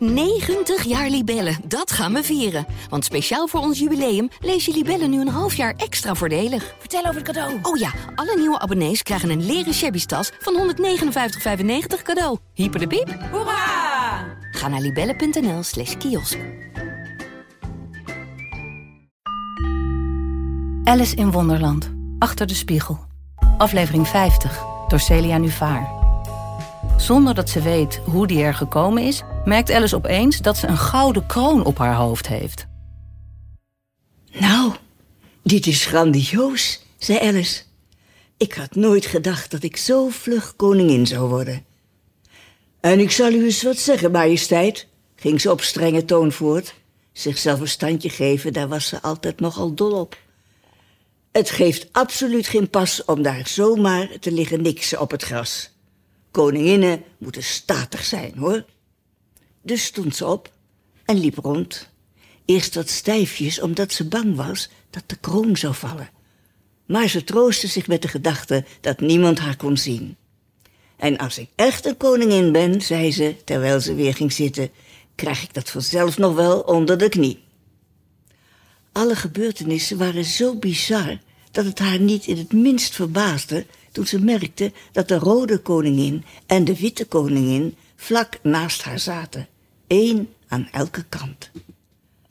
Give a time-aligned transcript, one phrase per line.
[0.00, 2.66] 90 jaar Libellen, dat gaan we vieren.
[2.88, 6.74] Want speciaal voor ons jubileum lees je Libellen nu een half jaar extra voordelig.
[6.78, 7.58] Vertel over het cadeau.
[7.62, 12.38] Oh ja, alle nieuwe abonnees krijgen een leren shabby tas van 159,95 cadeau.
[12.54, 13.18] Hyper de piep.
[13.30, 14.38] Hoera!
[14.50, 16.38] Ga naar libellen.nl slash kiosk.
[20.84, 21.90] Alice in Wonderland.
[22.18, 22.98] Achter de spiegel.
[23.58, 25.88] Aflevering 50 door Celia Nuvaar.
[26.96, 30.78] Zonder dat ze weet hoe die er gekomen is, merkt Alice opeens dat ze een
[30.78, 32.66] gouden kroon op haar hoofd heeft.
[34.32, 34.74] Nou,
[35.42, 37.62] dit is grandioos, zei Alice.
[38.36, 41.64] Ik had nooit gedacht dat ik zo vlug koningin zou worden.
[42.80, 46.74] En ik zal u eens wat zeggen, majesteit, ging ze op strenge toon voort.
[47.12, 50.18] Zichzelf een standje geven, daar was ze altijd nogal dol op.
[51.32, 55.70] Het geeft absoluut geen pas om daar zomaar te liggen niksen op het gras.
[56.30, 58.64] Koninginnen moeten statig zijn, hoor.
[59.62, 60.52] Dus stond ze op
[61.04, 61.88] en liep rond.
[62.44, 66.10] Eerst wat stijfjes, omdat ze bang was dat de kroon zou vallen.
[66.86, 70.16] Maar ze troostte zich met de gedachte dat niemand haar kon zien.
[70.96, 74.70] En als ik echt een koningin ben, zei ze, terwijl ze weer ging zitten,
[75.14, 77.42] krijg ik dat vanzelf nog wel onder de knie.
[78.92, 81.18] Alle gebeurtenissen waren zo bizar
[81.50, 86.24] dat het haar niet in het minst verbaasde toen ze merkte dat de rode koningin
[86.46, 89.48] en de witte koningin vlak naast haar zaten,
[89.86, 91.50] één aan elke kant.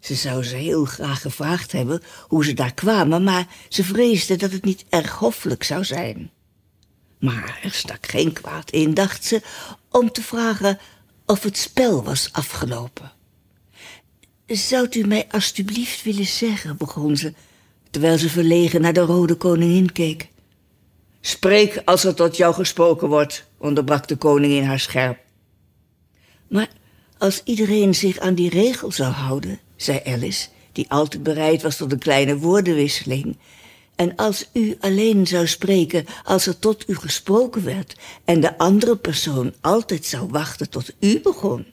[0.00, 4.52] Ze zou ze heel graag gevraagd hebben hoe ze daar kwamen, maar ze vreesde dat
[4.52, 6.30] het niet erg hoffelijk zou zijn.
[7.18, 9.42] Maar er stak geen kwaad in, dacht ze,
[9.90, 10.78] om te vragen
[11.24, 13.12] of het spel was afgelopen.
[14.46, 17.34] Zou u mij alstublieft willen zeggen, begon ze,
[17.90, 20.28] terwijl ze verlegen naar de rode koningin keek.
[21.20, 25.24] Spreek als er tot jou gesproken wordt, onderbrak de koningin haar scherp.
[26.48, 26.68] Maar
[27.18, 31.92] als iedereen zich aan die regel zou houden, zei Alice, die altijd bereid was tot
[31.92, 33.36] een kleine woordenwisseling,
[33.94, 38.96] en als u alleen zou spreken als er tot u gesproken werd en de andere
[38.96, 41.66] persoon altijd zou wachten tot u begon,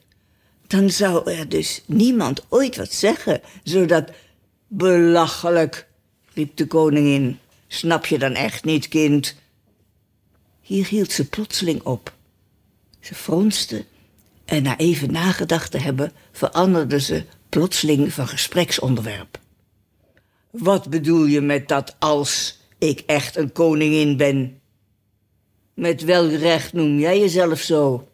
[0.66, 4.10] dan zou er dus niemand ooit wat zeggen, zodat...
[4.68, 5.86] Belachelijk,
[6.32, 7.38] riep de koningin.
[7.68, 9.34] Snap je dan echt niet, kind?
[10.60, 12.12] Hier hield ze plotseling op.
[13.00, 13.84] Ze fronste
[14.44, 19.38] en na even nagedacht te hebben, veranderde ze plotseling van gespreksonderwerp.
[20.50, 24.60] Wat bedoel je met dat als ik echt een koningin ben?
[25.74, 28.08] Met welk recht noem jij jezelf zo?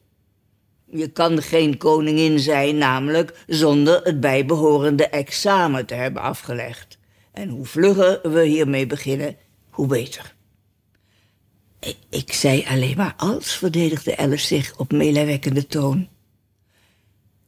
[0.85, 6.99] Je kan geen koningin zijn, namelijk zonder het bijbehorende examen te hebben afgelegd.
[7.33, 9.37] En hoe vlugger we hiermee beginnen,
[9.71, 10.35] hoe beter.
[12.09, 16.09] Ik, zei alleen maar als, verdedigde Alice zich op meelijwekkende toon.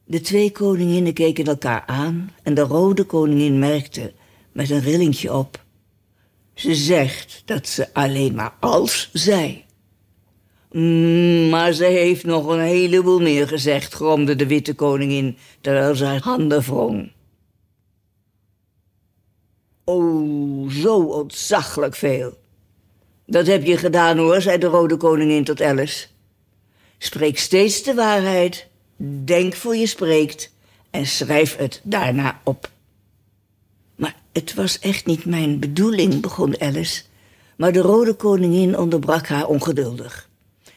[0.05, 4.13] De twee koninginnen keken elkaar aan en de rode koningin merkte
[4.51, 5.63] met een rillingje op.
[6.53, 9.65] Ze zegt dat ze alleen maar als zei.
[10.71, 16.05] Mm, maar ze heeft nog een heleboel meer gezegd, gromde de witte koningin, terwijl ze
[16.05, 17.11] haar handen wrong.
[19.83, 22.37] Oh, zo ontzaglijk veel.
[23.25, 26.07] Dat heb je gedaan hoor, zei de rode koningin tot Alice.
[26.97, 28.67] Spreek steeds de waarheid,
[29.25, 30.51] denk voor je spreekt
[30.89, 32.69] en schrijf het daarna op.
[33.95, 37.03] Maar het was echt niet mijn bedoeling, begon Alice,
[37.57, 40.29] maar de rode koningin onderbrak haar ongeduldig.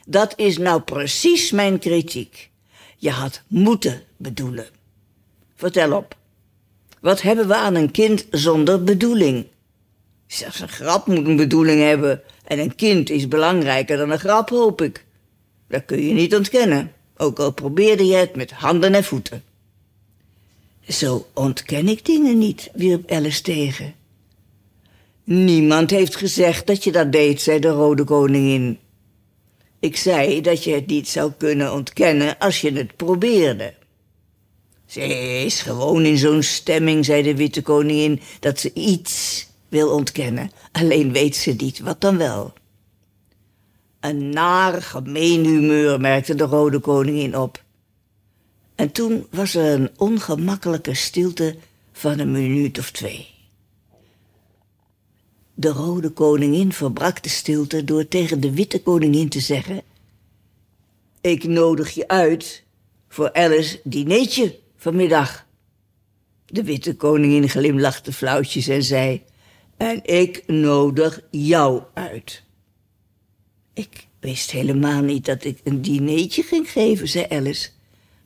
[0.07, 2.51] Dat is nou precies mijn kritiek.
[2.97, 4.67] Je had moeten bedoelen.
[5.55, 6.17] Vertel op.
[7.01, 9.47] Wat hebben we aan een kind zonder bedoeling?
[10.27, 12.23] Zelfs een grap moet een bedoeling hebben.
[12.45, 15.05] En een kind is belangrijker dan een grap, hoop ik.
[15.69, 19.43] Dat kun je niet ontkennen, ook al probeerde je het met handen en voeten.
[20.89, 23.95] Zo ontken ik dingen niet, wierp Alice tegen.
[25.25, 28.79] Niemand heeft gezegd dat je dat deed, zei de rode koningin.
[29.81, 33.75] Ik zei dat je het niet zou kunnen ontkennen als je het probeerde.
[34.87, 35.01] Ze
[35.45, 40.51] is gewoon in zo'n stemming, zei de witte koningin, dat ze iets wil ontkennen.
[40.73, 42.53] Alleen weet ze niet wat dan wel.
[44.01, 47.65] Een naar, gemeen humeur, merkte de rode koningin op.
[48.75, 51.57] En toen was er een ongemakkelijke stilte
[51.93, 53.35] van een minuut of twee.
[55.55, 59.83] De rode koningin verbrak de stilte door tegen de witte koningin te zeggen...
[61.21, 62.65] Ik nodig je uit
[63.09, 65.47] voor Alice dineetje vanmiddag.
[66.47, 69.23] De witte koningin glimlachte flauwtjes en zei...
[69.77, 72.43] En ik nodig jou uit.
[73.77, 77.69] Ik wist helemaal niet dat ik een dineetje ging geven, zei Alice.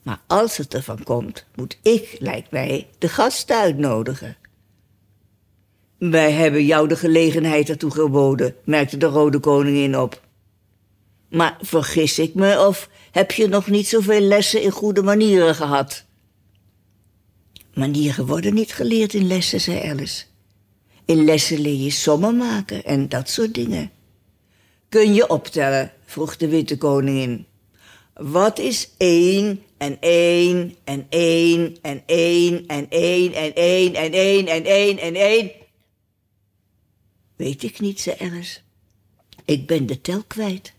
[0.02, 4.36] Maar als het ervan komt, moet ik, lijkt mij, de gasten uitnodigen.
[5.98, 10.20] Wij hebben jou de gelegenheid ertoe geboden, merkte de Rode Koningin op.
[11.28, 16.04] Maar vergis ik me of heb je nog niet zoveel lessen in goede manieren gehad?
[17.74, 20.24] Manieren worden niet geleerd in lessen, zei Alice.
[21.04, 23.90] In lessen leer je sommen maken en dat soort dingen.
[24.90, 25.92] Kun je optellen?
[26.04, 27.46] vroeg de witte koningin.
[28.14, 34.46] Wat is één en één en één en één en één en één en één
[34.46, 35.50] en één en één?
[37.36, 38.58] Weet ik niet, zei Alice.
[39.44, 40.72] Ik ben de tel kwijt.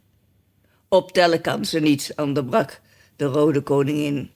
[0.88, 2.82] Optellen kan ze niet, onderbrak
[3.16, 4.32] de rode koningin.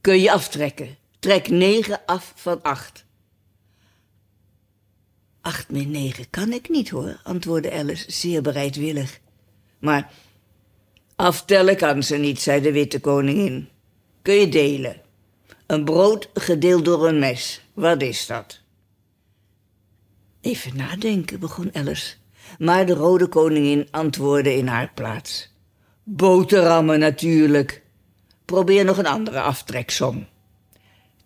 [0.00, 0.96] Kun je aftrekken?
[1.18, 3.04] Trek negen af van acht.
[5.42, 9.20] Acht min negen kan ik niet, hoor, antwoordde Alice zeer bereidwillig.
[9.78, 10.12] Maar
[11.16, 13.68] aftellen kan ze niet, zei de witte koningin.
[14.22, 15.00] Kun je delen?
[15.66, 17.62] Een brood gedeeld door een mes.
[17.72, 18.60] Wat is dat?
[20.40, 22.14] Even nadenken, begon Alice.
[22.58, 25.50] Maar de rode koningin antwoordde in haar plaats.
[26.02, 27.82] Boterhammen natuurlijk.
[28.44, 30.26] Probeer nog een andere aftreksom.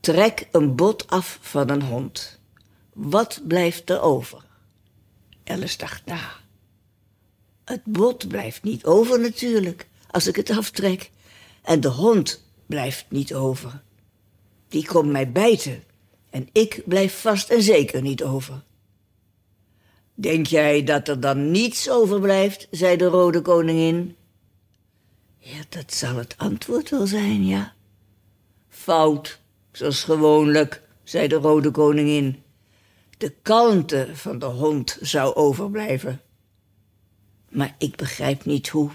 [0.00, 2.40] Trek een bot af van een hond.
[2.96, 4.44] Wat blijft er over?
[5.44, 6.31] Alice dacht na.
[7.64, 11.10] Het bot blijft niet over natuurlijk, als ik het aftrek.
[11.62, 13.82] En de hond blijft niet over.
[14.69, 15.84] Die komt mij bijten.
[16.31, 18.62] En ik blijf vast en zeker niet over.
[20.14, 22.69] Denk jij dat er dan niets overblijft?
[22.70, 24.16] zei de rode koningin.
[25.38, 27.75] Ja, dat zal het antwoord wel zijn, ja.
[28.69, 29.40] Fout,
[29.72, 32.44] zoals gewoonlijk, zei de rode koningin.
[33.16, 36.20] De kalmte van de hond zou overblijven.
[37.48, 38.90] Maar ik begrijp niet hoe.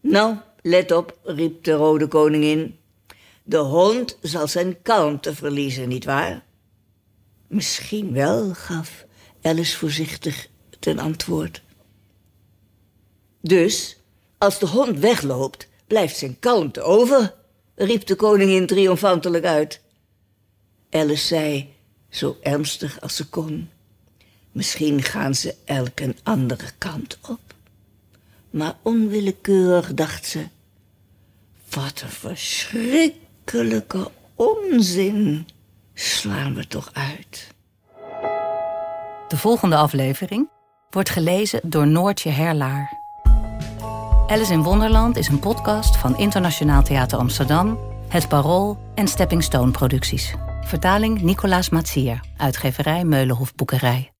[0.00, 2.78] Nou, let op, riep de rode koningin.
[3.42, 6.44] De hond zal zijn kalmte verliezen, nietwaar?
[7.46, 9.04] Misschien wel, gaf
[9.42, 10.48] Alice voorzichtig
[10.78, 11.62] ten antwoord.
[13.40, 13.96] Dus,
[14.38, 17.34] als de hond wegloopt, blijft zijn kalmte over,
[17.74, 19.80] riep de koningin triomfantelijk uit.
[20.90, 21.74] Alice zei,
[22.08, 23.70] zo ernstig als ze kon.
[24.52, 27.40] Misschien gaan ze elk een andere kant op.
[28.50, 30.46] Maar onwillekeurig dacht ze:
[31.70, 35.48] wat een verschrikkelijke onzin
[35.94, 37.56] slaan we toch uit.
[39.28, 40.48] De volgende aflevering
[40.90, 42.96] wordt gelezen door Noortje Herlaar.
[44.26, 47.78] Alice in Wonderland is een podcast van Internationaal Theater Amsterdam,
[48.08, 50.34] Het Parool en Stepping Stone Producties.
[50.68, 54.17] Vertaling Nicolaas Matsier, uitgeverij Meulenhof Boekerij.